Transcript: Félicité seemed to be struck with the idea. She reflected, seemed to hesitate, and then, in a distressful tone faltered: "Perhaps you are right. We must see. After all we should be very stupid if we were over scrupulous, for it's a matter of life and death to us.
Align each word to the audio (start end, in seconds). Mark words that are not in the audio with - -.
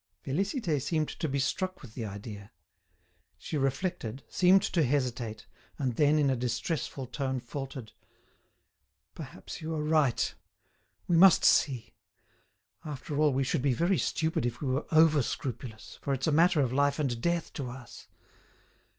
Félicité 0.25 0.81
seemed 0.81 1.09
to 1.09 1.29
be 1.29 1.37
struck 1.37 1.83
with 1.83 1.93
the 1.93 2.05
idea. 2.05 2.51
She 3.37 3.55
reflected, 3.55 4.23
seemed 4.27 4.63
to 4.63 4.83
hesitate, 4.83 5.45
and 5.77 5.95
then, 5.95 6.17
in 6.17 6.27
a 6.31 6.35
distressful 6.35 7.05
tone 7.05 7.39
faltered: 7.39 7.91
"Perhaps 9.13 9.61
you 9.61 9.75
are 9.75 9.83
right. 9.83 10.33
We 11.07 11.17
must 11.17 11.45
see. 11.45 11.93
After 12.83 13.19
all 13.19 13.31
we 13.31 13.43
should 13.43 13.61
be 13.61 13.75
very 13.75 13.99
stupid 13.99 14.43
if 14.43 14.59
we 14.59 14.69
were 14.69 14.87
over 14.91 15.21
scrupulous, 15.21 15.99
for 16.01 16.15
it's 16.15 16.25
a 16.25 16.31
matter 16.31 16.61
of 16.61 16.73
life 16.73 16.97
and 16.97 17.21
death 17.21 17.53
to 17.53 17.69
us. 17.69 18.07